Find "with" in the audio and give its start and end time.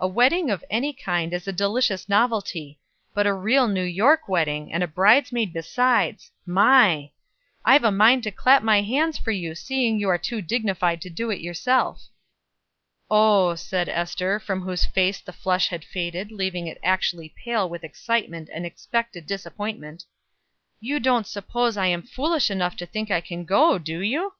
17.68-17.84